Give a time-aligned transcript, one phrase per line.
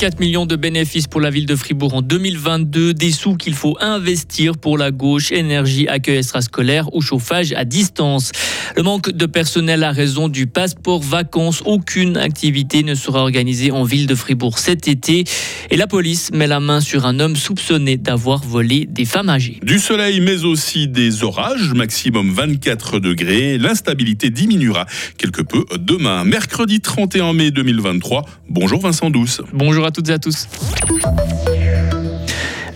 [0.00, 3.76] 24 millions de bénéfices pour la ville de Fribourg en 2022, des sous qu'il faut
[3.80, 8.32] investir pour la gauche, énergie, accueil extrascolaire ou chauffage à distance.
[8.76, 11.62] Le manque de personnel a raison du passeport vacances.
[11.66, 15.24] Aucune activité ne sera organisée en ville de Fribourg cet été.
[15.70, 19.58] Et la police met la main sur un homme soupçonné d'avoir volé des femmes âgées.
[19.62, 23.58] Du soleil, mais aussi des orages, maximum 24 degrés.
[23.58, 24.86] L'instabilité diminuera
[25.18, 28.24] quelque peu demain, mercredi 31 mai 2023.
[28.48, 29.42] Bonjour Vincent Douce.
[29.52, 30.46] Bonjour à toutes et à tous.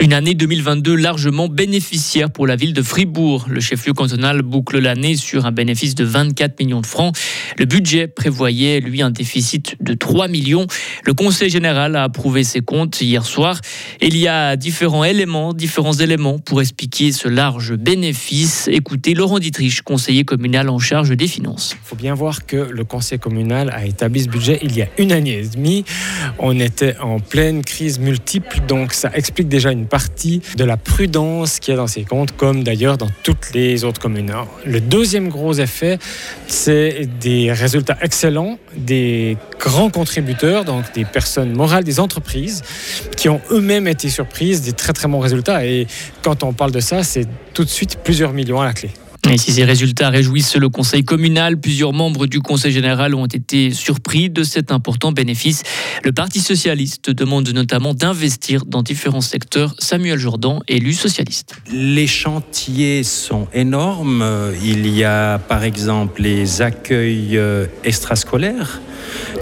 [0.04, 3.46] Une année 2022 largement bénéficiaire pour la ville de Fribourg.
[3.48, 7.16] Le chef-lieu cantonal boucle l'année sur un bénéfice de 24 millions de francs.
[7.56, 10.66] Le budget prévoyait, lui, un déficit de 3 millions.
[11.04, 13.58] Le Conseil général a approuvé ses comptes hier soir.
[14.02, 18.68] Il y a différents éléments, différents éléments pour expliquer ce large bénéfice.
[18.70, 21.76] Écoutez Laurent Dietrich, conseiller communal en charge des finances.
[21.82, 24.88] Il faut bien voir que le Conseil communal a établi ce budget il y a
[24.98, 25.86] une année et demie.
[26.38, 30.03] On était en pleine crise multiple, donc ça explique déjà une partie
[30.56, 34.00] de la prudence qu'il y a dans ces comptes, comme d'ailleurs dans toutes les autres
[34.00, 34.32] communes.
[34.64, 35.98] Le deuxième gros effet,
[36.46, 42.62] c'est des résultats excellents des grands contributeurs, donc des personnes morales, des entreprises,
[43.16, 45.64] qui ont eux-mêmes été surprises des très très bons résultats.
[45.64, 45.86] Et
[46.22, 48.90] quand on parle de ça, c'est tout de suite plusieurs millions à la clé.
[49.30, 53.70] Et si ces résultats réjouissent le conseil communal, plusieurs membres du conseil général ont été
[53.70, 55.62] surpris de cet important bénéfice.
[56.02, 59.74] Le Parti socialiste demande notamment d'investir dans différents secteurs.
[59.78, 61.56] Samuel Jourdan, élu socialiste.
[61.72, 64.52] Les chantiers sont énormes.
[64.62, 68.80] Il y a par exemple les accueils euh, extrascolaires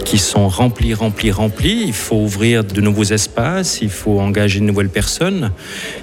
[0.05, 1.84] qui sont remplis, remplis, remplis.
[1.86, 5.52] Il faut ouvrir de nouveaux espaces, il faut engager de nouvelles personnes.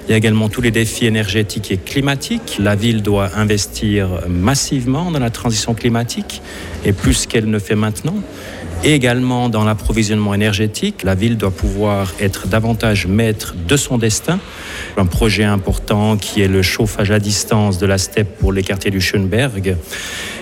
[0.06, 2.56] Il y a également tous les défis énergétiques et climatiques.
[2.58, 6.42] La ville doit investir massivement dans la transition climatique
[6.84, 8.16] et plus qu'elle ne fait maintenant.
[8.82, 14.40] Également dans l'approvisionnement énergétique, la ville doit pouvoir être davantage maître de son destin.
[14.96, 18.90] Un projet important qui est le chauffage à distance de la steppe pour les quartiers
[18.90, 19.76] du Schönberg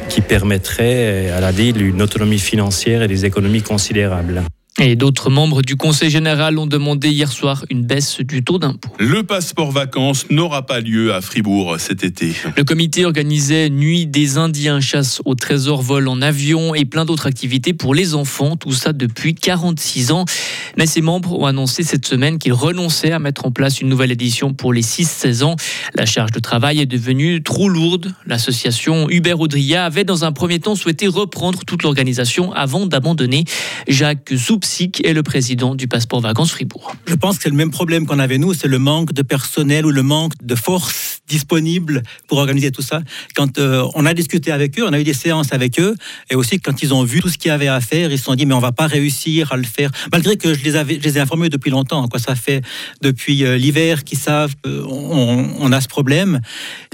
[0.09, 4.43] qui permettrait à la ville une autonomie financière et des économies considérables.
[4.81, 8.91] Et d'autres membres du Conseil général ont demandé hier soir une baisse du taux d'impôt.
[9.00, 12.33] Le passeport vacances n'aura pas lieu à Fribourg cet été.
[12.56, 17.27] Le comité organisait Nuit des Indiens, chasse au trésor, vol en avion et plein d'autres
[17.27, 20.27] activités pour les enfants, tout ça depuis 46 ans.
[20.77, 24.12] Mais ses membres ont annoncé cette semaine qu'ils renonçaient à mettre en place une nouvelle
[24.12, 25.56] édition pour les 6-16 ans.
[25.97, 28.15] La charge de travail est devenue trop lourde.
[28.27, 33.44] L'association Hubert Audria avait dans un premier temps souhaité reprendre toute l'organisation avant d'abandonner.
[33.88, 34.33] Jacques
[35.03, 36.95] Est le président du passeport vacances Fribourg.
[37.06, 39.87] Je pense que c'est le même problème qu'on avait nous, c'est le manque de personnel
[39.87, 43.03] ou le manque de force disponible pour organiser tout ça.
[43.34, 45.94] Quand euh, on a discuté avec eux, on a eu des séances avec eux,
[46.31, 48.25] et aussi quand ils ont vu tout ce qu'il y avait à faire, ils se
[48.25, 50.94] sont dit mais on va pas réussir à le faire, malgré que je les, avais,
[50.94, 52.06] je les ai informés depuis longtemps.
[52.09, 52.62] Quoi, ça fait
[53.03, 56.41] depuis euh, l'hiver qu'ils savent qu'on on a ce problème,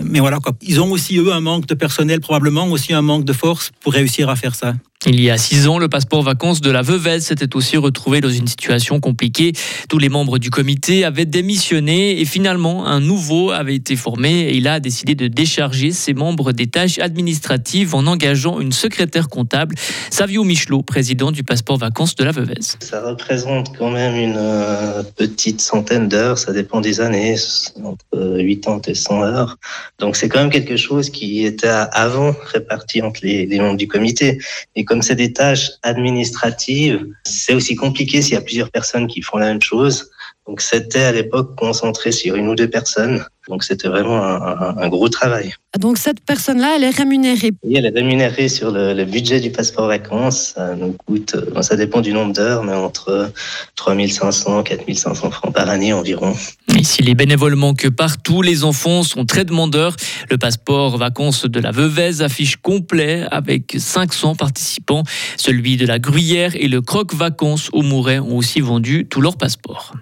[0.03, 0.53] mais voilà quoi.
[0.63, 3.93] Ils ont aussi eux un manque de personnel, probablement aussi un manque de force pour
[3.93, 4.75] réussir à faire ça.
[5.07, 8.31] Il y a six ans, le passeport vacances de la Veuvez s'était aussi retrouvé dans
[8.31, 9.53] une situation compliquée.
[9.91, 14.57] Tous les membres du comité avaient démissionné et finalement, un nouveau avait été formé et
[14.57, 19.75] il a décidé de décharger ses membres des tâches administratives en engageant une secrétaire comptable.
[20.11, 22.61] Savio Michelot, président du passeport vacances de la Veuvez.
[22.81, 27.37] Ça représente quand même une euh, petite centaine d'heures, ça dépend des années,
[27.83, 29.57] entre 80 et 100 heures.
[29.99, 34.39] Donc c'est quand même quelque chose qui était avant réparti entre les membres du comité.
[34.77, 39.23] Et comme c'est des tâches administratives, c'est aussi compliqué s'il y a plusieurs personnes qui
[39.23, 40.11] font la même chose.
[40.47, 43.25] Donc c'était à l'époque concentré sur une ou deux personnes.
[43.49, 45.53] Donc c'était vraiment un, un, gros travail.
[45.79, 49.51] Donc cette personne-là, elle est rémunérée Oui, elle est rémunérée sur le, le, budget du
[49.51, 50.55] passeport vacances.
[50.55, 53.31] Ça nous coûte, bon, ça dépend du nombre d'heures, mais entre
[53.77, 56.35] 3500 et 4500 francs par année environ.
[56.79, 59.97] Et si les bénévoles manquent partout, les enfants sont très demandeurs.
[60.31, 65.03] Le passeport vacances de la Veuvez affiche complet avec 500 participants.
[65.37, 69.37] Celui de la Gruyère et le Croc Vacances au Mouret ont aussi vendu tous leurs
[69.37, 69.93] passeports.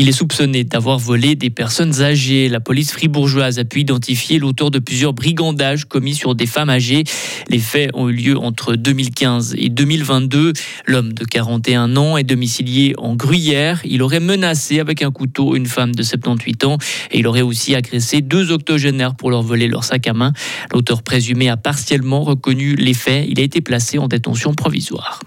[0.00, 2.48] Il est soupçonné d'avoir volé des personnes âgées.
[2.48, 7.02] La police fribourgeoise a pu identifier l'auteur de plusieurs brigandages commis sur des femmes âgées.
[7.48, 10.52] Les faits ont eu lieu entre 2015 et 2022.
[10.86, 13.80] L'homme de 41 ans est domicilié en Gruyère.
[13.84, 16.78] Il aurait menacé avec un couteau une femme de 78 ans
[17.10, 20.32] et il aurait aussi agressé deux octogénaires pour leur voler leur sac à main.
[20.72, 23.26] L'auteur présumé a partiellement reconnu les faits.
[23.28, 25.18] Il a été placé en détention provisoire.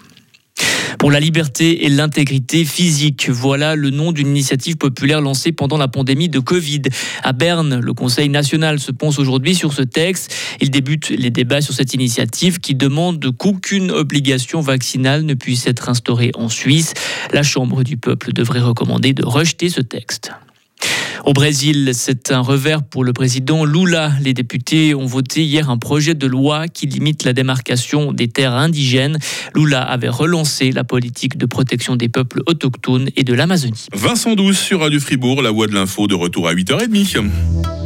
[1.01, 5.87] Pour la liberté et l'intégrité physique, voilà le nom d'une initiative populaire lancée pendant la
[5.87, 6.83] pandémie de Covid.
[7.23, 10.31] À Berne, le Conseil national se pense aujourd'hui sur ce texte.
[10.61, 15.89] Il débute les débats sur cette initiative qui demande qu'aucune obligation vaccinale ne puisse être
[15.89, 16.93] instaurée en Suisse.
[17.33, 20.31] La Chambre du peuple devrait recommander de rejeter ce texte.
[21.25, 24.11] Au Brésil, c'est un revers pour le président Lula.
[24.21, 28.53] Les députés ont voté hier un projet de loi qui limite la démarcation des terres
[28.53, 29.17] indigènes.
[29.55, 33.87] Lula avait relancé la politique de protection des peuples autochtones et de l'Amazonie.
[33.93, 37.29] Vincent Douce sur Radio Fribourg, la voix de l'info de retour à 8h30.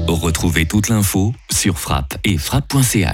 [0.07, 3.06] Retrouvez toute l'info sur frappe et frappe.ch.